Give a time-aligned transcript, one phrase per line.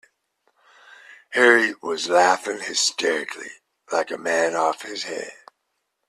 [1.29, 3.51] Harry was laughing hysterically,
[3.91, 5.31] like a man off his head.